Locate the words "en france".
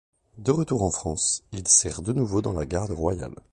0.81-1.43